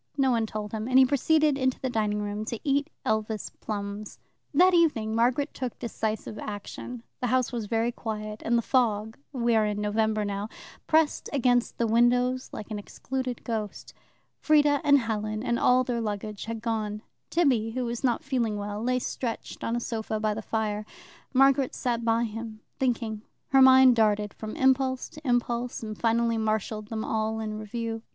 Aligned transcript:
No 0.17 0.31
one 0.31 0.47
told 0.47 0.71
him, 0.71 0.87
and 0.87 0.97
he 0.97 1.05
proceeded 1.05 1.59
into 1.59 1.79
the 1.79 1.87
dining 1.87 2.23
room, 2.23 2.43
to 2.45 2.59
eat 2.63 2.89
Elvas 3.05 3.51
plums. 3.59 4.17
That 4.51 4.73
evening 4.73 5.13
Margaret 5.13 5.53
took 5.53 5.77
decisive 5.77 6.39
action. 6.39 7.03
The 7.19 7.27
house 7.27 7.51
was 7.51 7.67
very 7.67 7.91
quiet, 7.91 8.41
and 8.43 8.57
the 8.57 8.63
fog 8.63 9.15
we 9.31 9.55
are 9.55 9.63
in 9.67 9.79
November 9.79 10.25
now 10.25 10.49
pressed 10.87 11.29
against 11.31 11.77
the 11.77 11.85
windows 11.85 12.49
like 12.51 12.71
an 12.71 12.79
excluded 12.79 13.43
ghost. 13.43 13.93
Frieda 14.39 14.81
and 14.83 14.97
Helen 14.97 15.43
and 15.43 15.59
all 15.59 15.83
their 15.83 16.01
luggage 16.01 16.45
had 16.45 16.63
gone. 16.63 17.03
Tibby, 17.29 17.69
who 17.73 17.85
was 17.85 18.03
not 18.03 18.23
feeling 18.23 18.57
well, 18.57 18.81
lay 18.81 18.97
stretched 18.97 19.63
on 19.63 19.75
a 19.75 19.79
sofa 19.79 20.19
by 20.19 20.33
the 20.33 20.41
fire. 20.41 20.83
Margaret 21.31 21.75
sat 21.75 22.03
by 22.03 22.23
him, 22.23 22.61
thinking. 22.79 23.21
Her 23.49 23.61
mind 23.61 23.95
darted 23.95 24.33
from 24.33 24.55
impulse 24.55 25.09
to 25.09 25.27
impulse, 25.27 25.83
and 25.83 25.95
finally 25.95 26.39
marshalled 26.39 26.87
them 26.87 27.05
all 27.05 27.39
in 27.39 27.59
review. 27.59 28.01